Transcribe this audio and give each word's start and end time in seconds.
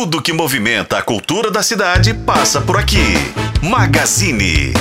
Tudo 0.00 0.22
que 0.22 0.32
movimenta 0.32 0.96
a 0.96 1.02
cultura 1.02 1.50
da 1.50 1.62
cidade 1.62 2.14
passa 2.14 2.58
por 2.58 2.78
aqui. 2.78 2.96
Magazine. 3.62 4.72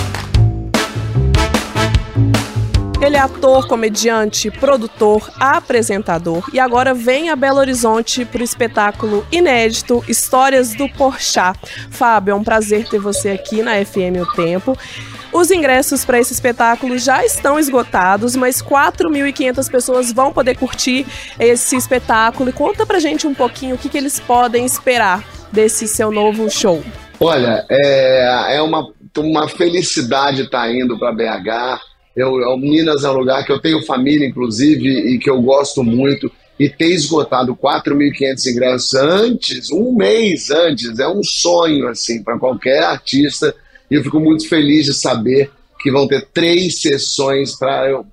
Ele 3.01 3.17
é 3.17 3.19
ator, 3.19 3.67
comediante, 3.67 4.49
produtor, 4.49 5.29
apresentador 5.37 6.49
e 6.53 6.59
agora 6.59 6.93
vem 6.93 7.29
a 7.29 7.35
Belo 7.35 7.59
Horizonte 7.59 8.23
para 8.23 8.39
o 8.39 8.45
espetáculo 8.45 9.27
inédito 9.29 10.01
Histórias 10.07 10.73
do 10.73 10.87
Porchat. 10.87 11.59
Fábio, 11.91 12.31
é 12.31 12.35
um 12.35 12.43
prazer 12.43 12.87
ter 12.87 12.99
você 12.99 13.31
aqui 13.31 13.61
na 13.61 13.73
FM 13.83 14.21
O 14.21 14.35
Tempo. 14.37 14.77
Os 15.39 15.51
ingressos 15.51 16.03
para 16.03 16.19
esse 16.19 16.33
espetáculo 16.33 16.97
já 16.97 17.23
estão 17.23 17.57
esgotados, 17.57 18.35
mas 18.35 18.61
4.500 18.61 19.71
pessoas 19.71 20.11
vão 20.11 20.33
poder 20.33 20.57
curtir 20.57 21.05
esse 21.39 21.77
espetáculo. 21.77 22.49
E 22.49 22.51
conta 22.51 22.85
pra 22.85 22.99
gente 22.99 23.25
um 23.25 23.33
pouquinho 23.33 23.75
o 23.75 23.77
que, 23.77 23.87
que 23.87 23.97
eles 23.97 24.19
podem 24.19 24.65
esperar 24.65 25.25
desse 25.49 25.87
seu 25.87 26.11
novo 26.11 26.49
show. 26.51 26.83
Olha, 27.21 27.65
é, 27.69 28.57
é 28.57 28.61
uma, 28.61 28.91
uma 29.17 29.47
felicidade 29.47 30.41
estar 30.41 30.63
tá 30.63 30.73
indo 30.73 30.99
para 30.99 31.13
BH. 31.13 31.83
Eu, 32.17 32.37
eu, 32.41 32.57
Minas 32.57 33.05
é 33.05 33.09
um 33.09 33.13
lugar 33.13 33.45
que 33.45 33.51
eu 33.53 33.61
tenho 33.61 33.85
família, 33.85 34.27
inclusive, 34.27 34.89
e 34.89 35.19
que 35.19 35.29
eu 35.29 35.41
gosto 35.41 35.85
muito. 35.85 36.29
E 36.59 36.67
ter 36.67 36.89
esgotado 36.89 37.55
4.500 37.55 38.45
ingressos 38.45 38.93
antes, 38.93 39.71
um 39.71 39.95
mês 39.95 40.51
antes, 40.51 40.99
é 40.99 41.07
um 41.07 41.23
sonho 41.23 41.87
assim 41.87 42.21
para 42.21 42.37
qualquer 42.37 42.83
artista. 42.83 43.55
E 43.89 43.95
eu 43.95 44.03
fico 44.03 44.19
muito 44.19 44.47
feliz 44.47 44.85
de 44.85 44.93
saber 44.93 45.51
que 45.79 45.91
vão 45.91 46.07
ter 46.07 46.27
três 46.33 46.81
sessões 46.81 47.55
para 47.55 47.89
eu, 47.89 48.05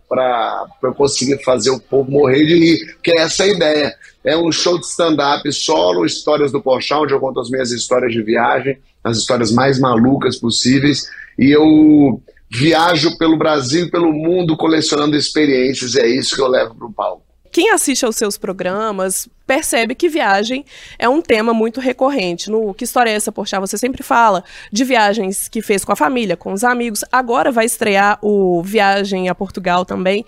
eu 0.83 0.95
conseguir 0.95 1.43
fazer 1.43 1.71
o 1.71 1.81
povo 1.81 2.11
morrer 2.11 2.47
de 2.47 2.55
rir, 2.55 2.97
que 3.03 3.11
é 3.11 3.23
essa 3.23 3.43
a 3.43 3.49
ideia. 3.49 3.93
É 4.25 4.37
um 4.37 4.53
show 4.53 4.79
de 4.79 4.87
stand-up 4.87 5.53
solo, 5.53 6.07
histórias 6.07 6.53
do 6.53 6.63
Porchat, 6.63 7.03
onde 7.03 7.13
eu 7.13 7.21
conto 7.21 7.41
as 7.41 7.51
minhas 7.51 7.73
histórias 7.73 8.13
de 8.13 8.23
viagem, 8.23 8.79
as 9.03 9.19
histórias 9.19 9.51
mais 9.51 9.81
malucas 9.81 10.37
possíveis. 10.37 11.09
E 11.37 11.51
eu 11.51 12.23
viajo 12.49 13.19
pelo 13.19 13.37
Brasil 13.37 13.87
e 13.87 13.91
pelo 13.91 14.13
mundo 14.13 14.57
colecionando 14.57 15.17
experiências, 15.17 15.95
e 15.95 16.01
é 16.01 16.07
isso 16.07 16.37
que 16.37 16.41
eu 16.41 16.49
levo 16.49 16.75
para 16.75 16.87
o 16.87 16.93
palco. 16.93 17.23
Quem 17.51 17.71
assiste 17.71 18.05
aos 18.05 18.17
seus 18.17 18.39
programas 18.39 19.29
percebe 19.47 19.95
que 19.95 20.09
viagem 20.09 20.65
é 20.99 21.09
um 21.09 21.23
tema 21.23 21.55
muito 21.55 21.81
recorrente. 21.81 22.51
No 22.51 22.75
Que 22.75 22.85
História 22.85 23.11
é 23.11 23.15
essa, 23.15 23.31
Porchat? 23.31 23.61
Você 23.61 23.79
sempre 23.79 24.03
fala 24.03 24.43
de 24.73 24.85
viagens 24.85 25.49
que 25.49 25.63
fez 25.63 25.85
com 25.85 25.93
a 25.93 25.97
família, 25.97 26.37
com 26.37 26.53
os 26.53 26.65
amigos. 26.65 27.05
Agora 27.13 27.53
vai 27.53 27.65
estrear 27.65 28.19
o 28.23 28.63
Viagem 28.63 29.29
a 29.29 29.35
Portugal 29.35 29.85
também. 29.85 30.25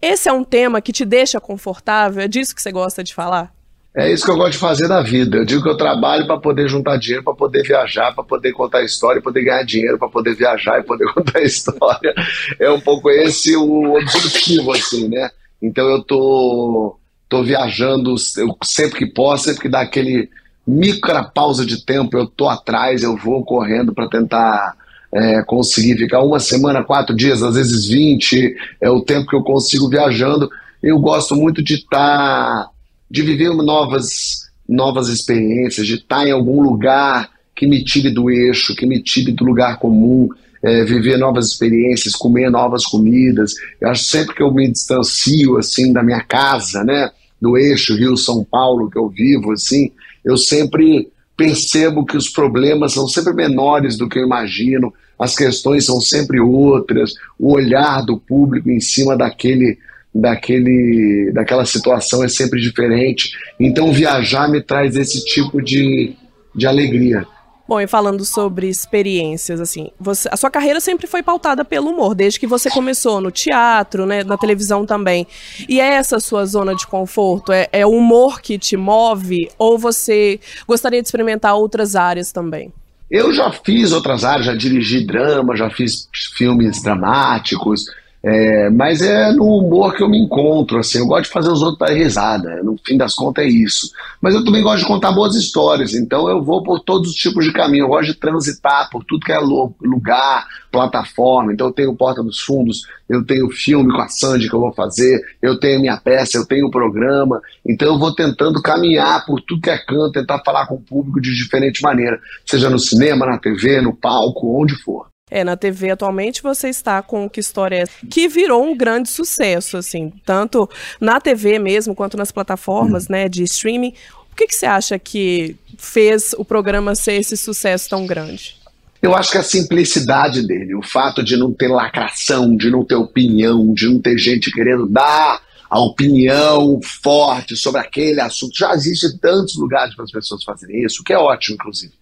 Esse 0.00 0.28
é 0.28 0.32
um 0.32 0.44
tema 0.44 0.80
que 0.80 0.92
te 0.92 1.04
deixa 1.04 1.40
confortável? 1.40 2.22
É 2.22 2.28
disso 2.28 2.54
que 2.54 2.62
você 2.62 2.72
gosta 2.72 3.04
de 3.04 3.14
falar? 3.14 3.52
É 3.94 4.10
isso 4.10 4.24
que 4.24 4.30
eu 4.30 4.36
gosto 4.36 4.52
de 4.52 4.58
fazer 4.58 4.86
na 4.86 5.02
vida. 5.02 5.38
Eu 5.38 5.44
digo 5.44 5.62
que 5.62 5.68
eu 5.68 5.76
trabalho 5.76 6.24
para 6.24 6.38
poder 6.38 6.68
juntar 6.68 6.96
dinheiro, 6.96 7.24
para 7.24 7.34
poder 7.34 7.62
viajar, 7.64 8.14
para 8.14 8.22
poder 8.22 8.52
contar 8.52 8.82
história, 8.84 9.20
poder 9.20 9.42
ganhar 9.42 9.64
dinheiro, 9.64 9.98
para 9.98 10.08
poder 10.08 10.34
viajar 10.34 10.78
e 10.78 10.84
poder 10.84 11.06
contar 11.12 11.42
história. 11.42 12.14
É 12.58 12.70
um 12.70 12.80
pouco 12.80 13.10
esse 13.10 13.56
o 13.56 13.94
objetivo, 13.94 14.72
assim, 14.72 15.08
né? 15.08 15.28
Então 15.60 15.88
eu 15.90 16.02
tô, 16.04 16.96
tô 17.30 17.44
viajando 17.44 18.16
eu, 18.36 18.56
sempre 18.62 18.98
que 18.98 19.06
posso, 19.06 19.44
sempre 19.44 19.62
que 19.62 19.68
dá 19.68 19.80
aquele 19.80 20.28
micro 20.66 21.30
pausa 21.32 21.64
de 21.64 21.84
tempo, 21.84 22.18
eu 22.18 22.26
tô 22.26 22.48
atrás, 22.48 23.02
eu 23.02 23.16
vou 23.16 23.44
correndo 23.44 23.94
para 23.94 24.08
tentar 24.08 24.74
é, 25.14 25.42
conseguir 25.44 25.96
ficar 25.96 26.22
uma 26.22 26.40
semana, 26.40 26.84
quatro 26.84 27.14
dias, 27.14 27.42
às 27.42 27.54
vezes 27.54 27.86
vinte, 27.86 28.54
é 28.80 28.90
o 28.90 29.00
tempo 29.00 29.28
que 29.28 29.36
eu 29.36 29.42
consigo 29.42 29.88
viajando. 29.88 30.50
Eu 30.82 30.98
gosto 30.98 31.34
muito 31.36 31.62
de 31.62 31.74
estar 31.74 32.64
tá 32.64 32.70
de 33.10 33.22
viver 33.22 33.50
novas, 33.50 34.50
novas 34.68 35.08
experiências, 35.08 35.86
de 35.86 35.94
estar 35.94 36.26
em 36.26 36.32
algum 36.32 36.60
lugar 36.60 37.30
que 37.54 37.66
me 37.66 37.84
tire 37.84 38.10
do 38.10 38.30
eixo, 38.30 38.74
que 38.74 38.86
me 38.86 39.02
tire 39.02 39.32
do 39.32 39.44
lugar 39.44 39.78
comum, 39.78 40.28
é, 40.62 40.84
viver 40.84 41.16
novas 41.16 41.48
experiências, 41.48 42.14
comer 42.14 42.50
novas 42.50 42.84
comidas. 42.84 43.52
Eu 43.80 43.90
acho 43.90 44.04
sempre 44.04 44.34
que 44.34 44.42
eu 44.42 44.52
me 44.52 44.70
distancio 44.70 45.58
assim 45.58 45.92
da 45.92 46.02
minha 46.02 46.22
casa, 46.22 46.84
né, 46.84 47.10
do 47.40 47.56
eixo 47.56 47.96
Rio 47.96 48.16
São 48.16 48.44
Paulo 48.44 48.90
que 48.90 48.98
eu 48.98 49.08
vivo, 49.08 49.52
assim, 49.52 49.90
eu 50.24 50.36
sempre 50.36 51.08
percebo 51.36 52.04
que 52.04 52.16
os 52.16 52.28
problemas 52.28 52.92
são 52.92 53.08
sempre 53.08 53.32
menores 53.32 53.96
do 53.96 54.08
que 54.08 54.18
eu 54.18 54.24
imagino, 54.24 54.92
as 55.18 55.34
questões 55.34 55.86
são 55.86 56.00
sempre 56.00 56.38
outras, 56.40 57.14
o 57.38 57.52
olhar 57.52 58.02
do 58.02 58.18
público 58.18 58.70
em 58.70 58.80
cima 58.80 59.16
daquele 59.16 59.78
daquele, 60.14 61.30
daquela 61.32 61.64
situação 61.64 62.24
é 62.24 62.28
sempre 62.28 62.60
diferente. 62.60 63.30
Então, 63.58 63.92
viajar 63.92 64.48
me 64.48 64.60
traz 64.60 64.96
esse 64.96 65.24
tipo 65.24 65.62
de, 65.62 66.14
de 66.54 66.66
alegria. 66.66 67.26
Bom, 67.70 67.80
e 67.80 67.86
falando 67.86 68.24
sobre 68.24 68.68
experiências, 68.68 69.60
assim, 69.60 69.92
você, 69.96 70.28
a 70.32 70.36
sua 70.36 70.50
carreira 70.50 70.80
sempre 70.80 71.06
foi 71.06 71.22
pautada 71.22 71.64
pelo 71.64 71.90
humor, 71.90 72.16
desde 72.16 72.40
que 72.40 72.46
você 72.48 72.68
começou 72.68 73.20
no 73.20 73.30
teatro, 73.30 74.06
né, 74.06 74.24
na 74.24 74.36
televisão 74.36 74.84
também. 74.84 75.24
E 75.68 75.80
é 75.80 75.86
essa 75.94 76.18
sua 76.18 76.44
zona 76.46 76.74
de 76.74 76.84
conforto? 76.84 77.52
É, 77.52 77.68
é 77.70 77.86
o 77.86 77.90
humor 77.90 78.40
que 78.40 78.58
te 78.58 78.76
move? 78.76 79.48
Ou 79.56 79.78
você 79.78 80.40
gostaria 80.66 81.00
de 81.00 81.06
experimentar 81.06 81.54
outras 81.54 81.94
áreas 81.94 82.32
também? 82.32 82.72
Eu 83.08 83.32
já 83.32 83.52
fiz 83.52 83.92
outras 83.92 84.24
áreas, 84.24 84.46
já 84.46 84.54
dirigi 84.56 85.06
drama, 85.06 85.56
já 85.56 85.70
fiz 85.70 86.08
filmes 86.36 86.82
dramáticos, 86.82 87.84
é, 88.22 88.68
mas 88.68 89.00
é 89.00 89.32
no 89.32 89.46
humor 89.46 89.94
que 89.94 90.02
eu 90.02 90.08
me 90.08 90.18
encontro, 90.18 90.78
assim, 90.78 90.98
eu 90.98 91.06
gosto 91.06 91.24
de 91.24 91.30
fazer 91.30 91.50
os 91.50 91.62
outros 91.62 91.78
dar 91.78 91.94
risada, 91.94 92.62
no 92.62 92.76
fim 92.84 92.96
das 92.96 93.14
contas 93.14 93.44
é 93.44 93.48
isso. 93.48 93.90
Mas 94.20 94.34
eu 94.34 94.44
também 94.44 94.62
gosto 94.62 94.80
de 94.80 94.86
contar 94.86 95.12
boas 95.12 95.34
histórias, 95.34 95.94
então 95.94 96.28
eu 96.28 96.42
vou 96.42 96.62
por 96.62 96.80
todos 96.80 97.10
os 97.10 97.16
tipos 97.16 97.44
de 97.44 97.52
caminho, 97.52 97.84
eu 97.84 97.88
gosto 97.88 98.12
de 98.12 98.14
transitar 98.14 98.90
por 98.90 99.02
tudo 99.04 99.24
que 99.24 99.32
é 99.32 99.38
lugar, 99.38 100.46
plataforma, 100.70 101.52
então 101.52 101.68
eu 101.68 101.72
tenho 101.72 101.96
Porta 101.96 102.22
dos 102.22 102.40
Fundos, 102.40 102.82
eu 103.08 103.24
tenho 103.24 103.50
filme 103.50 103.90
com 103.90 104.00
a 104.00 104.08
Sandy 104.08 104.48
que 104.48 104.54
eu 104.54 104.60
vou 104.60 104.72
fazer, 104.72 105.20
eu 105.40 105.58
tenho 105.58 105.80
minha 105.80 105.96
peça, 105.96 106.36
eu 106.36 106.46
tenho 106.46 106.66
o 106.66 106.70
programa, 106.70 107.40
então 107.66 107.88
eu 107.88 107.98
vou 107.98 108.14
tentando 108.14 108.60
caminhar 108.62 109.24
por 109.24 109.40
tudo 109.40 109.62
que 109.62 109.70
é 109.70 109.78
canto, 109.78 110.12
tentar 110.12 110.40
falar 110.44 110.66
com 110.66 110.74
o 110.74 110.80
público 110.80 111.20
de 111.20 111.34
diferente 111.34 111.82
maneira, 111.82 112.20
seja 112.44 112.68
no 112.68 112.78
cinema, 112.78 113.26
na 113.26 113.38
TV, 113.38 113.80
no 113.80 113.94
palco, 113.94 114.60
onde 114.60 114.74
for. 114.82 115.09
É, 115.30 115.44
na 115.44 115.56
TV 115.56 115.90
atualmente 115.90 116.42
você 116.42 116.68
está 116.68 117.00
com 117.02 117.28
Que 117.28 117.40
História 117.40 117.84
é 117.84 118.06
que 118.08 118.28
virou 118.28 118.64
um 118.64 118.76
grande 118.76 119.08
sucesso, 119.08 119.76
assim, 119.76 120.12
tanto 120.24 120.68
na 121.00 121.20
TV 121.20 121.58
mesmo 121.58 121.94
quanto 121.94 122.16
nas 122.16 122.32
plataformas, 122.32 123.08
né, 123.08 123.28
de 123.28 123.44
streaming. 123.44 123.94
O 124.32 124.36
que, 124.36 124.46
que 124.46 124.54
você 124.54 124.66
acha 124.66 124.98
que 124.98 125.56
fez 125.78 126.34
o 126.36 126.44
programa 126.44 126.94
ser 126.94 127.14
esse 127.14 127.36
sucesso 127.36 127.88
tão 127.88 128.06
grande? 128.06 128.56
Eu 129.02 129.14
acho 129.14 129.30
que 129.30 129.38
a 129.38 129.42
simplicidade 129.42 130.46
dele, 130.46 130.74
o 130.74 130.82
fato 130.82 131.22
de 131.22 131.36
não 131.36 131.52
ter 131.52 131.68
lacração, 131.68 132.54
de 132.54 132.70
não 132.70 132.84
ter 132.84 132.96
opinião, 132.96 133.72
de 133.72 133.88
não 133.88 133.98
ter 133.98 134.18
gente 134.18 134.50
querendo 134.50 134.86
dar 134.86 135.40
a 135.70 135.78
opinião 135.78 136.80
forte 136.82 137.56
sobre 137.56 137.80
aquele 137.80 138.20
assunto. 138.20 138.58
Já 138.58 138.74
existe 138.74 139.18
tantos 139.18 139.56
lugares 139.56 139.94
para 139.94 140.04
as 140.04 140.10
pessoas 140.10 140.42
fazerem 140.42 140.84
isso, 140.84 141.02
que 141.02 141.12
é 141.12 141.18
ótimo, 141.18 141.54
inclusive. 141.54 141.92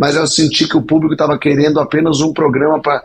Mas 0.00 0.16
eu 0.16 0.26
senti 0.26 0.66
que 0.66 0.78
o 0.78 0.82
público 0.82 1.12
estava 1.12 1.38
querendo 1.38 1.78
apenas 1.78 2.22
um 2.22 2.32
programa 2.32 2.80
para 2.80 3.04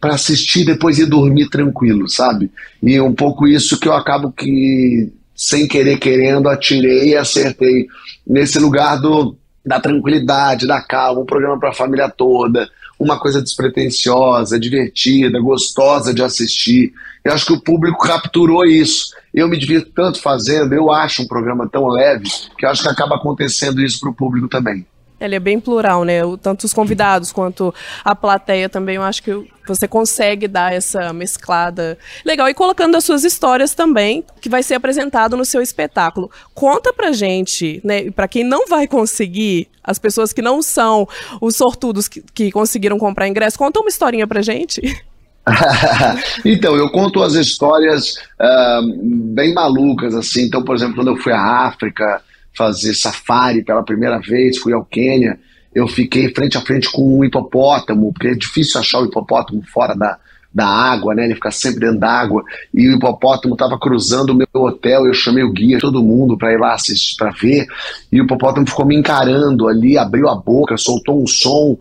para 0.00 0.16
assistir 0.16 0.66
depois 0.66 0.98
ir 0.98 1.06
dormir 1.06 1.48
tranquilo, 1.48 2.06
sabe? 2.10 2.50
E 2.82 3.00
um 3.00 3.14
pouco 3.14 3.46
isso 3.46 3.78
que 3.78 3.88
eu 3.88 3.94
acabo 3.94 4.30
que 4.30 5.10
sem 5.34 5.66
querer 5.66 5.96
querendo 5.96 6.48
atirei 6.48 7.10
e 7.10 7.16
acertei 7.16 7.86
nesse 8.26 8.58
lugar 8.58 9.00
do 9.00 9.36
da 9.64 9.80
tranquilidade, 9.80 10.66
da 10.66 10.82
calma, 10.82 11.22
um 11.22 11.24
programa 11.24 11.58
para 11.58 11.70
a 11.70 11.74
família 11.74 12.10
toda, 12.10 12.68
uma 12.98 13.18
coisa 13.18 13.40
despretensiosa, 13.40 14.58
divertida, 14.58 15.40
gostosa 15.40 16.12
de 16.12 16.22
assistir. 16.22 16.92
Eu 17.24 17.32
acho 17.32 17.46
que 17.46 17.54
o 17.54 17.62
público 17.62 18.04
capturou 18.04 18.66
isso. 18.66 19.14
Eu 19.32 19.48
me 19.48 19.56
divirto 19.56 19.90
tanto 19.94 20.20
fazendo, 20.20 20.74
eu 20.74 20.90
acho 20.90 21.22
um 21.22 21.28
programa 21.28 21.66
tão 21.66 21.86
leve, 21.86 22.28
que 22.58 22.66
eu 22.66 22.70
acho 22.70 22.82
que 22.82 22.88
acaba 22.88 23.14
acontecendo 23.14 23.80
isso 23.80 24.00
para 24.00 24.10
o 24.10 24.14
público 24.14 24.48
também. 24.48 24.84
Ele 25.20 25.36
é 25.36 25.40
bem 25.40 25.60
plural, 25.60 26.04
né? 26.04 26.20
Tanto 26.42 26.64
os 26.64 26.74
convidados 26.74 27.32
quanto 27.32 27.72
a 28.04 28.14
plateia 28.14 28.68
também, 28.68 28.96
eu 28.96 29.02
acho 29.02 29.22
que 29.22 29.46
você 29.66 29.86
consegue 29.86 30.48
dar 30.48 30.74
essa 30.74 31.12
mesclada 31.12 31.96
legal. 32.24 32.48
E 32.48 32.54
colocando 32.54 32.96
as 32.96 33.04
suas 33.04 33.24
histórias 33.24 33.74
também, 33.74 34.24
que 34.40 34.48
vai 34.48 34.62
ser 34.62 34.74
apresentado 34.74 35.36
no 35.36 35.44
seu 35.44 35.62
espetáculo. 35.62 36.30
Conta 36.52 36.92
pra 36.92 37.12
gente, 37.12 37.80
né? 37.84 38.10
Pra 38.10 38.28
quem 38.28 38.44
não 38.44 38.66
vai 38.66 38.86
conseguir, 38.86 39.68
as 39.82 39.98
pessoas 39.98 40.32
que 40.32 40.42
não 40.42 40.60
são 40.60 41.08
os 41.40 41.56
sortudos 41.56 42.08
que, 42.08 42.22
que 42.34 42.50
conseguiram 42.50 42.98
comprar 42.98 43.28
ingresso, 43.28 43.58
conta 43.58 43.80
uma 43.80 43.88
historinha 43.88 44.26
pra 44.26 44.42
gente. 44.42 44.82
então, 46.44 46.74
eu 46.74 46.90
conto 46.90 47.22
as 47.22 47.34
histórias 47.34 48.16
uh, 48.40 49.34
bem 49.34 49.54
malucas, 49.54 50.14
assim. 50.14 50.42
Então, 50.42 50.64
por 50.64 50.74
exemplo, 50.74 50.96
quando 50.96 51.08
eu 51.08 51.16
fui 51.16 51.32
à 51.32 51.66
África 51.66 52.22
fazer 52.56 52.94
safari 52.94 53.62
pela 53.62 53.82
primeira 53.82 54.18
vez, 54.18 54.58
fui 54.58 54.72
ao 54.72 54.84
Quênia, 54.84 55.38
eu 55.74 55.88
fiquei 55.88 56.32
frente 56.32 56.56
a 56.56 56.60
frente 56.60 56.90
com 56.90 57.18
um 57.18 57.24
hipopótamo, 57.24 58.12
porque 58.12 58.28
é 58.28 58.34
difícil 58.34 58.80
achar 58.80 59.00
o 59.00 59.06
hipopótamo 59.06 59.60
fora 59.72 59.94
da, 59.94 60.18
da 60.54 60.66
água, 60.66 61.14
né? 61.14 61.24
Ele 61.24 61.34
fica 61.34 61.50
sempre 61.50 61.80
dentro 61.80 61.98
d'água. 61.98 62.44
E 62.72 62.88
o 62.88 62.96
hipopótamo 62.96 63.54
estava 63.54 63.76
cruzando 63.76 64.30
o 64.30 64.34
meu 64.34 64.46
hotel, 64.54 65.04
eu 65.04 65.12
chamei 65.12 65.42
o 65.42 65.52
guia, 65.52 65.80
todo 65.80 66.02
mundo 66.02 66.38
para 66.38 66.52
ir 66.52 66.58
lá 66.60 66.74
assistir, 66.74 67.16
para 67.16 67.30
ver. 67.30 67.66
E 68.12 68.20
o 68.20 68.24
hipopótamo 68.24 68.66
ficou 68.66 68.86
me 68.86 68.96
encarando 68.96 69.66
ali, 69.66 69.98
abriu 69.98 70.28
a 70.28 70.36
boca, 70.36 70.76
soltou 70.76 71.20
um 71.20 71.26
som 71.26 71.76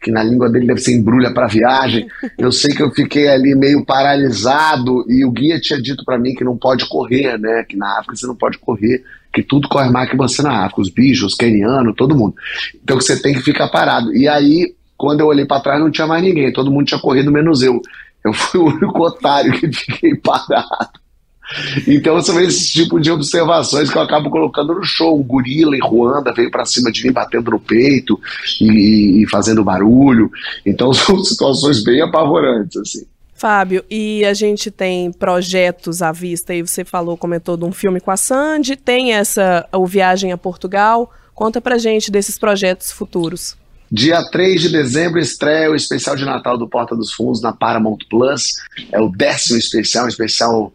que 0.00 0.10
na 0.10 0.22
língua 0.22 0.50
dele 0.50 0.66
deve 0.66 0.80
ser 0.80 0.96
embrulha 0.96 1.32
para 1.32 1.46
viagem. 1.46 2.06
Eu 2.38 2.52
sei 2.52 2.74
que 2.74 2.82
eu 2.82 2.90
fiquei 2.90 3.28
ali 3.28 3.54
meio 3.54 3.84
paralisado 3.84 5.04
e 5.08 5.24
o 5.24 5.30
guia 5.30 5.60
tinha 5.60 5.80
dito 5.80 6.04
para 6.04 6.18
mim 6.18 6.34
que 6.34 6.44
não 6.44 6.56
pode 6.56 6.86
correr, 6.88 7.38
né? 7.38 7.64
Que 7.68 7.76
na 7.76 7.98
África 7.98 8.14
você 8.14 8.26
não 8.26 8.36
pode 8.36 8.58
correr, 8.58 9.02
que 9.32 9.42
tudo 9.42 9.68
corre 9.68 9.90
mais 9.90 10.08
que 10.08 10.16
você 10.16 10.42
na 10.42 10.64
África, 10.64 10.82
os 10.82 10.90
bichos, 10.90 11.32
os 11.32 11.34
quenianos, 11.34 11.94
todo 11.96 12.16
mundo. 12.16 12.34
Então 12.82 13.00
você 13.00 13.20
tem 13.20 13.34
que 13.34 13.40
ficar 13.40 13.68
parado. 13.68 14.14
E 14.14 14.28
aí, 14.28 14.74
quando 14.96 15.20
eu 15.20 15.26
olhei 15.26 15.44
para 15.44 15.60
trás, 15.60 15.80
não 15.80 15.90
tinha 15.90 16.06
mais 16.06 16.22
ninguém, 16.22 16.52
todo 16.52 16.70
mundo 16.70 16.86
tinha 16.86 17.00
corrido 17.00 17.32
menos 17.32 17.62
eu. 17.62 17.80
Eu 18.24 18.32
fui 18.32 18.60
o 18.60 18.66
único 18.66 19.04
otário 19.04 19.52
que 19.52 19.72
fiquei 19.72 20.14
parado. 20.16 21.05
Então 21.86 22.20
são 22.20 22.40
esses 22.40 22.70
tipos 22.70 23.00
de 23.02 23.10
observações 23.10 23.90
que 23.90 23.96
eu 23.96 24.02
acabo 24.02 24.30
colocando 24.30 24.74
no 24.74 24.82
show. 24.82 25.18
O 25.18 25.22
gorila 25.22 25.76
em 25.76 25.80
Ruanda 25.80 26.32
veio 26.32 26.50
para 26.50 26.64
cima 26.64 26.90
de 26.90 27.04
mim 27.04 27.12
batendo 27.12 27.50
no 27.52 27.60
peito 27.60 28.18
e, 28.60 29.22
e, 29.22 29.28
fazendo 29.28 29.62
barulho. 29.62 30.30
Então 30.64 30.92
são 30.94 31.22
situações 31.22 31.82
bem 31.84 32.02
apavorantes, 32.02 32.76
assim. 32.76 33.06
Fábio, 33.34 33.84
e 33.90 34.24
a 34.24 34.32
gente 34.32 34.70
tem 34.70 35.12
projetos 35.12 36.00
à 36.00 36.10
vista, 36.10 36.54
e 36.54 36.62
você 36.62 36.86
falou, 36.86 37.18
comentou 37.18 37.54
de 37.54 37.66
um 37.66 37.72
filme 37.72 38.00
com 38.00 38.10
a 38.10 38.16
Sandy, 38.16 38.76
tem 38.76 39.12
essa 39.12 39.68
o 39.74 39.86
Viagem 39.86 40.32
a 40.32 40.38
Portugal. 40.38 41.12
Conta 41.34 41.60
pra 41.60 41.76
gente 41.76 42.10
desses 42.10 42.38
projetos 42.38 42.90
futuros. 42.90 43.54
Dia 43.92 44.22
3 44.30 44.62
de 44.62 44.68
dezembro 44.70 45.20
estreia 45.20 45.70
o 45.70 45.74
especial 45.74 46.16
de 46.16 46.24
Natal 46.24 46.56
do 46.56 46.66
Porta 46.66 46.96
dos 46.96 47.12
Fundos 47.12 47.42
na 47.42 47.52
Paramount 47.52 47.98
Plus. 48.08 48.54
É 48.90 48.98
o 48.98 49.10
décimo 49.10 49.58
especial, 49.58 50.06
um 50.06 50.08
especial 50.08 50.72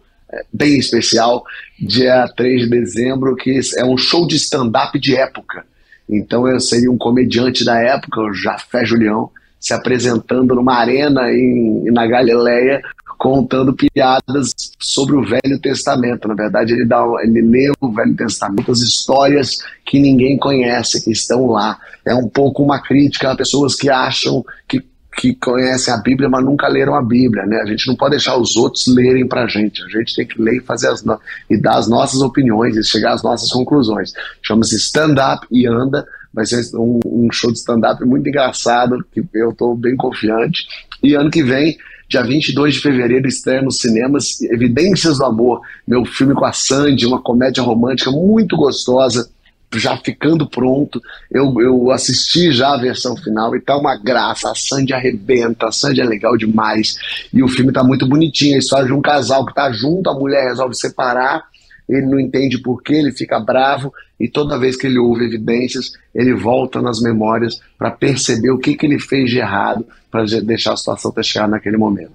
bem 0.51 0.77
especial, 0.77 1.43
dia 1.79 2.27
3 2.35 2.63
de 2.63 2.69
dezembro, 2.69 3.35
que 3.35 3.59
é 3.77 3.85
um 3.85 3.97
show 3.97 4.27
de 4.27 4.35
stand-up 4.35 4.97
de 4.99 5.15
época. 5.15 5.65
Então 6.09 6.47
eu 6.47 6.59
seria 6.59 6.91
um 6.91 6.97
comediante 6.97 7.63
da 7.63 7.79
época, 7.79 8.21
o 8.21 8.33
Jafé 8.33 8.85
Julião, 8.85 9.29
se 9.59 9.73
apresentando 9.73 10.55
numa 10.55 10.75
arena 10.75 11.31
em, 11.31 11.85
na 11.91 12.05
Galileia, 12.07 12.81
contando 13.17 13.75
piadas 13.75 14.51
sobre 14.79 15.15
o 15.15 15.23
Velho 15.23 15.59
Testamento. 15.61 16.27
Na 16.27 16.33
verdade, 16.33 16.73
ele, 16.73 16.85
dá, 16.85 17.05
ele 17.21 17.41
lê 17.43 17.71
o 17.79 17.91
Velho 17.91 18.15
Testamento, 18.15 18.71
as 18.71 18.79
histórias 18.79 19.59
que 19.85 19.99
ninguém 19.99 20.37
conhece, 20.37 21.03
que 21.03 21.11
estão 21.11 21.45
lá. 21.45 21.77
É 22.03 22.15
um 22.15 22.27
pouco 22.27 22.63
uma 22.63 22.81
crítica 22.81 23.31
a 23.31 23.37
pessoas 23.37 23.75
que 23.75 23.91
acham 23.91 24.43
que 24.67 24.83
que 25.15 25.35
conhecem 25.35 25.93
a 25.93 25.97
Bíblia, 25.97 26.29
mas 26.29 26.43
nunca 26.43 26.67
leram 26.67 26.95
a 26.95 27.01
Bíblia, 27.01 27.45
né? 27.45 27.61
A 27.61 27.65
gente 27.65 27.87
não 27.87 27.95
pode 27.95 28.11
deixar 28.11 28.37
os 28.37 28.55
outros 28.55 28.87
lerem 28.87 29.27
para 29.27 29.43
a 29.43 29.47
gente. 29.47 29.83
A 29.83 29.87
gente 29.87 30.15
tem 30.15 30.25
que 30.25 30.41
ler 30.41 30.57
e 30.57 30.61
fazer 30.61 30.87
as 30.87 31.03
no... 31.03 31.19
e 31.49 31.57
dar 31.57 31.77
as 31.77 31.87
nossas 31.87 32.21
opiniões 32.21 32.77
e 32.77 32.83
chegar 32.83 33.13
às 33.13 33.23
nossas 33.23 33.49
conclusões. 33.49 34.13
Chama-se 34.41 34.75
Stand 34.77 35.15
Up 35.15 35.45
e 35.51 35.67
Anda. 35.67 36.05
Vai 36.33 36.45
ser 36.45 36.61
um, 36.77 36.99
um 37.05 37.27
show 37.31 37.51
de 37.51 37.57
stand-up 37.57 38.03
muito 38.05 38.27
engraçado, 38.29 39.05
que 39.11 39.21
eu 39.33 39.49
estou 39.49 39.75
bem 39.75 39.97
confiante. 39.97 40.65
E 41.03 41.13
ano 41.13 41.29
que 41.29 41.43
vem, 41.43 41.77
dia 42.07 42.23
22 42.23 42.75
de 42.75 42.79
fevereiro, 42.79 43.27
estreia 43.27 43.61
nos 43.61 43.79
cinemas 43.79 44.41
Evidências 44.43 45.17
do 45.17 45.25
Amor, 45.25 45.59
meu 45.85 46.05
filme 46.05 46.33
com 46.33 46.45
a 46.45 46.53
Sandy, 46.53 47.05
uma 47.05 47.21
comédia 47.21 47.61
romântica 47.61 48.11
muito 48.11 48.55
gostosa 48.55 49.29
já 49.75 49.97
ficando 49.97 50.47
pronto. 50.47 51.01
Eu, 51.29 51.53
eu 51.61 51.91
assisti 51.91 52.51
já 52.51 52.73
a 52.73 52.77
versão 52.77 53.15
final 53.15 53.55
e 53.55 53.61
tá 53.61 53.77
uma 53.77 53.95
graça. 53.95 54.51
A 54.51 54.55
Sandy 54.55 54.93
arrebenta, 54.93 55.67
a 55.67 55.71
Sandy 55.71 56.01
é 56.01 56.05
legal 56.05 56.37
demais. 56.37 56.97
E 57.33 57.41
o 57.43 57.47
filme 57.47 57.71
tá 57.71 57.83
muito 57.83 58.07
bonitinho. 58.07 58.55
A 58.55 58.59
história 58.59 58.85
de 58.85 58.93
um 58.93 59.01
casal 59.01 59.45
que 59.45 59.53
tá 59.53 59.71
junto, 59.71 60.09
a 60.09 60.13
mulher 60.13 60.49
resolve 60.49 60.75
separar, 60.75 61.43
ele 61.87 62.05
não 62.05 62.19
entende 62.19 62.57
por 62.57 62.81
que, 62.81 62.93
ele 62.93 63.11
fica 63.11 63.39
bravo 63.39 63.93
e 64.19 64.29
toda 64.29 64.57
vez 64.57 64.75
que 64.75 64.87
ele 64.87 64.99
ouve 64.99 65.25
evidências, 65.25 65.91
ele 66.13 66.33
volta 66.33 66.81
nas 66.81 67.01
memórias 67.01 67.59
para 67.77 67.91
perceber 67.91 68.51
o 68.51 68.59
que, 68.59 68.75
que 68.75 68.85
ele 68.85 68.99
fez 68.99 69.29
de 69.29 69.39
errado 69.39 69.85
para 70.09 70.23
deixar 70.41 70.73
a 70.73 70.77
situação 70.77 71.11
chegado 71.23 71.51
naquele 71.51 71.77
momento. 71.77 72.11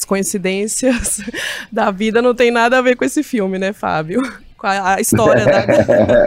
As 0.00 0.06
coincidências 0.06 1.20
da 1.72 1.90
vida 1.90 2.22
não 2.22 2.34
tem 2.34 2.50
nada 2.50 2.78
a 2.78 2.82
ver 2.82 2.96
com 2.96 3.04
esse 3.04 3.22
filme, 3.22 3.58
né, 3.58 3.72
Fábio? 3.72 4.22
Com 4.56 4.66
a, 4.66 4.94
a 4.94 5.00
história 5.00 5.44
da. 5.44 6.26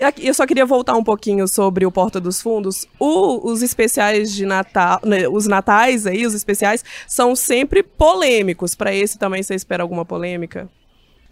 Eu 0.18 0.34
só 0.34 0.46
queria 0.46 0.66
voltar 0.66 0.94
um 0.96 1.04
pouquinho 1.04 1.46
sobre 1.46 1.86
o 1.86 1.92
Porta 1.92 2.20
dos 2.20 2.42
Fundos. 2.42 2.86
O, 2.98 3.48
os 3.50 3.62
especiais 3.62 4.32
de 4.32 4.44
Natal, 4.44 5.00
né, 5.04 5.28
os 5.28 5.46
natais 5.46 6.06
aí, 6.06 6.26
os 6.26 6.34
especiais, 6.34 6.84
são 7.06 7.36
sempre 7.36 7.82
polêmicos. 7.82 8.74
Para 8.74 8.92
esse 8.92 9.16
também 9.16 9.42
você 9.42 9.54
espera 9.54 9.82
alguma 9.82 10.04
polêmica? 10.04 10.68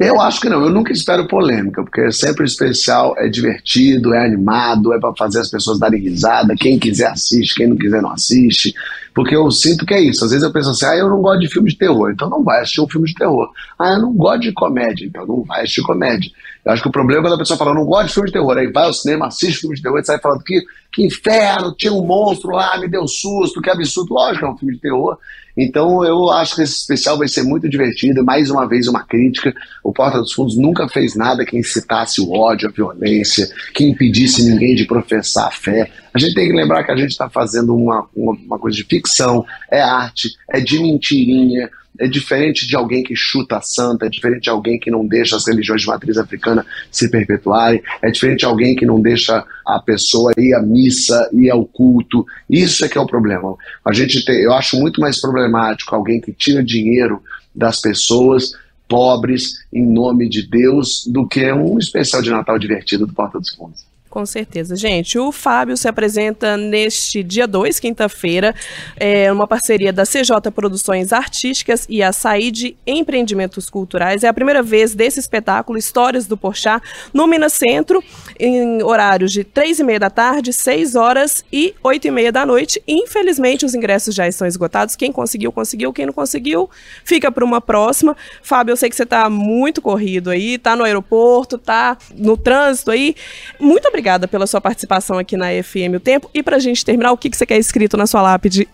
Eu 0.01 0.19
acho 0.19 0.41
que 0.41 0.49
não, 0.49 0.63
eu 0.63 0.71
nunca 0.71 0.95
espero 0.95 1.29
polêmica, 1.29 1.83
porque 1.83 2.11
sempre 2.11 2.43
o 2.43 2.47
especial 2.47 3.15
é 3.19 3.29
divertido, 3.29 4.15
é 4.15 4.25
animado, 4.25 4.95
é 4.95 4.99
para 4.99 5.15
fazer 5.15 5.41
as 5.41 5.51
pessoas 5.51 5.79
darem 5.79 6.01
risada. 6.01 6.55
Quem 6.59 6.79
quiser 6.79 7.09
assiste, 7.09 7.55
quem 7.55 7.67
não 7.67 7.77
quiser 7.77 8.01
não 8.01 8.11
assiste. 8.11 8.75
Porque 9.15 9.37
eu 9.37 9.51
sinto 9.51 9.85
que 9.85 9.93
é 9.93 10.01
isso. 10.01 10.25
Às 10.25 10.31
vezes 10.31 10.43
eu 10.43 10.51
penso 10.51 10.71
assim, 10.71 10.87
ah, 10.87 10.97
eu 10.97 11.11
não 11.11 11.21
gosto 11.21 11.41
de 11.41 11.51
filme 11.51 11.69
de 11.69 11.77
terror, 11.77 12.11
então 12.11 12.31
não 12.31 12.43
vai 12.43 12.63
assistir 12.63 12.81
um 12.81 12.89
filme 12.89 13.09
de 13.09 13.15
terror. 13.15 13.51
Ah, 13.79 13.93
eu 13.93 14.01
não 14.01 14.15
gosto 14.15 14.41
de 14.41 14.53
comédia, 14.53 15.05
então 15.05 15.27
não 15.27 15.43
vai 15.43 15.65
assistir 15.65 15.83
comédia. 15.83 16.31
Eu 16.65 16.73
acho 16.73 16.83
que 16.83 16.89
o 16.89 16.93
problema 16.93 17.21
é 17.21 17.25
quando 17.25 17.35
a 17.35 17.39
pessoa 17.39 17.59
fala, 17.59 17.73
eu 17.73 17.75
não 17.75 17.85
gosto 17.85 18.09
de 18.09 18.15
filme 18.15 18.29
de 18.29 18.33
terror, 18.33 18.57
aí 18.57 18.73
vai 18.73 18.85
ao 18.85 18.95
cinema, 18.95 19.27
assiste 19.27 19.61
filme 19.61 19.77
de 19.77 19.83
terror 19.83 19.99
e 19.99 20.05
sai 20.07 20.19
falando 20.19 20.43
que, 20.43 20.65
que 20.93 21.07
inferno, 21.07 21.75
tinha 21.77 21.93
um 21.93 22.05
monstro 22.05 22.51
lá, 22.51 22.79
me 22.79 22.89
deu 22.89 23.07
susto, 23.07 23.61
que 23.61 23.71
absurdo. 23.71 24.15
Lógico 24.15 24.47
é 24.47 24.51
um 24.51 24.57
filme 24.57 24.75
de 24.75 24.81
terror, 24.81 25.17
então 25.57 26.05
eu 26.05 26.31
acho 26.31 26.57
que 26.57 26.63
esse 26.63 26.79
especial 26.79 27.19
vai 27.19 27.29
ser 27.29 27.43
muito 27.43 27.69
divertido. 27.69 28.25
Mais 28.25 28.51
uma 28.51 28.67
vez, 28.67 28.89
uma 28.89 29.05
crítica. 29.05 29.55
O 29.85 29.93
Porta 29.93 30.19
dos 30.19 30.33
Fundos 30.33 30.57
nunca 30.57 30.89
fez 30.89 31.15
nada 31.15 31.45
que 31.45 31.57
incitasse 31.57 32.21
o 32.21 32.33
ódio, 32.33 32.69
a 32.69 32.73
violência, 32.73 33.49
que 33.75 33.85
impedisse 33.85 34.43
ninguém 34.43 34.75
de 34.75 34.87
professar 34.87 35.49
a 35.49 35.51
fé. 35.51 35.91
A 36.13 36.19
gente 36.19 36.35
tem 36.35 36.49
que 36.49 36.57
lembrar 36.57 36.85
que 36.85 36.93
a 36.93 36.97
gente 36.97 37.11
está 37.11 37.29
fazendo 37.29 37.75
uma, 37.75 38.09
uma, 38.15 38.33
uma 38.33 38.59
coisa 38.59 38.77
de 38.77 38.85
ficção, 38.85 39.45
é 39.71 39.81
arte, 39.81 40.31
é 40.49 40.61
de 40.61 40.79
mentirinha, 40.81 41.71
é 41.99 42.09
diferente 42.09 42.67
de 42.67 42.75
alguém 42.75 43.03
que 43.03 43.15
chuta 43.15 43.59
a 43.59 43.61
santa, 43.61 44.07
é 44.07 44.09
diferente 44.09 44.45
de 44.45 44.51
alguém 44.51 44.79
que 44.79 44.91
não 44.91 45.07
deixa 45.07 45.37
as 45.37 45.47
religiões 45.47 45.83
de 45.83 45.87
matriz 45.87 46.17
africana 46.17 46.65
se 46.91 47.11
perpetuarem, 47.11 47.83
é 48.03 48.11
diferente 48.11 48.41
de 48.41 48.47
alguém 48.47 48.75
que 48.75 48.87
não 48.87 49.01
deixa 49.01 49.45
a 49.67 49.79
pessoa 49.79 50.33
ir 50.39 50.55
à 50.55 50.63
missa, 50.81 51.29
ir 51.33 51.51
ao 51.51 51.65
culto. 51.65 52.27
Isso 52.49 52.85
é 52.85 52.89
que 52.89 52.97
é 52.97 53.01
o 53.01 53.07
problema. 53.07 53.55
A 53.85 53.93
gente 53.93 54.25
tem, 54.25 54.43
eu 54.43 54.53
acho 54.53 54.79
muito 54.79 55.01
mais 55.01 55.21
problemático 55.21 55.95
alguém 55.95 56.21
que 56.21 56.33
tira 56.33 56.63
dinheiro 56.63 57.23
das 57.55 57.81
pessoas 57.81 58.53
pobres 58.89 59.65
em 59.73 59.87
nome 59.87 60.29
de 60.29 60.43
Deus 60.43 61.07
do 61.07 61.27
que 61.27 61.51
um 61.53 61.79
especial 61.79 62.23
de 62.23 62.31
Natal 62.31 62.59
divertido 62.59 63.07
do 63.07 63.13
Porta 63.13 63.39
dos 63.39 63.51
Fundos. 63.51 63.90
Com 64.11 64.27
certeza. 64.27 64.75
Gente, 64.75 65.17
o 65.21 65.31
Fábio 65.31 65.77
se 65.77 65.87
apresenta 65.87 66.57
neste 66.57 67.23
dia 67.23 67.47
2, 67.47 67.79
quinta-feira, 67.79 68.53
é 68.97 69.31
uma 69.31 69.47
parceria 69.47 69.93
da 69.93 70.03
CJ 70.03 70.51
Produções 70.53 71.13
Artísticas 71.13 71.87
e 71.89 72.03
a 72.03 72.13
Saíde 72.13 72.77
Empreendimentos 72.85 73.71
Culturais. 73.71 74.25
É 74.25 74.29
a 74.29 74.35
primeira 74.35 74.65
vez 74.65 74.97
desse 74.97 75.21
espetáculo 75.21 75.79
Histórias 75.79 76.27
do 76.27 76.37
Porchat 76.37 76.85
no 77.15 77.29
Minas 77.29 77.53
Centro, 77.53 78.03
em 78.37 78.83
horários 78.83 79.31
de 79.31 79.45
3 79.45 79.79
e 79.79 79.85
meia 79.85 80.01
da 80.01 80.11
tarde, 80.11 80.53
6 80.53 80.97
horas 80.97 81.45
e 81.53 81.73
8 81.81 82.09
e 82.09 82.11
meia 82.11 82.33
da 82.33 82.45
noite. 82.45 82.83
Infelizmente, 82.89 83.65
os 83.65 83.77
ingressos 83.77 84.13
já 84.13 84.27
estão 84.27 84.45
esgotados. 84.45 84.97
Quem 84.97 85.13
conseguiu, 85.13 85.53
conseguiu. 85.53 85.93
Quem 85.93 86.07
não 86.07 86.13
conseguiu, 86.13 86.69
fica 87.05 87.31
para 87.31 87.45
uma 87.45 87.61
próxima. 87.61 88.17
Fábio, 88.43 88.73
eu 88.73 88.77
sei 88.77 88.91
que 88.91 88.97
você 88.97 89.05
está 89.05 89.31
muito 89.31 89.81
corrido 89.81 90.31
aí, 90.31 90.55
está 90.55 90.75
no 90.75 90.83
aeroporto, 90.83 91.55
está 91.55 91.97
no 92.17 92.37
trânsito 92.37 92.91
aí. 92.91 93.15
Muito 93.61 93.87
obrigado 93.87 94.00
obrigada 94.01 94.27
pela 94.27 94.47
sua 94.47 94.61
participação 94.61 95.19
aqui 95.19 95.37
na 95.37 95.49
FM 95.63 95.97
O 95.97 96.01
Tempo. 96.01 96.31
E 96.33 96.43
para 96.43 96.57
a 96.57 96.59
gente 96.59 96.85
terminar, 96.85 97.13
o 97.13 97.19
que, 97.19 97.29
que 97.29 97.37
você 97.37 97.45
quer 97.45 97.59
escrito 97.59 97.97
na 97.99 98.07
sua 98.07 98.23
lápide? 98.23 98.67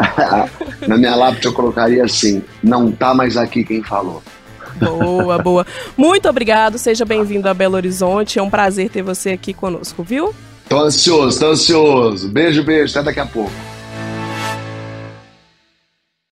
na 0.86 0.98
minha 0.98 1.16
lápide 1.16 1.46
eu 1.46 1.52
colocaria 1.54 2.04
assim: 2.04 2.42
não 2.62 2.92
tá 2.92 3.14
mais 3.14 3.36
aqui 3.36 3.64
quem 3.64 3.82
falou. 3.82 4.22
Boa, 4.76 5.38
boa. 5.42 5.66
Muito 5.96 6.28
obrigado, 6.28 6.76
seja 6.78 7.04
bem-vindo 7.04 7.48
a 7.48 7.54
Belo 7.54 7.76
Horizonte. 7.76 8.38
É 8.38 8.42
um 8.42 8.50
prazer 8.50 8.90
ter 8.90 9.02
você 9.02 9.30
aqui 9.30 9.54
conosco, 9.54 10.02
viu? 10.02 10.34
Tô 10.68 10.80
ansioso, 10.80 11.40
tô 11.40 11.46
ansioso. 11.46 12.28
Beijo, 12.28 12.62
beijo, 12.62 12.92
até 12.92 13.06
daqui 13.06 13.20
a 13.20 13.26
pouco. 13.26 13.71